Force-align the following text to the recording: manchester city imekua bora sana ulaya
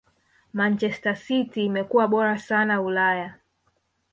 manchester 0.53 1.13
city 1.15 1.65
imekua 1.65 2.07
bora 2.07 2.37
sana 2.37 2.81
ulaya 2.81 3.33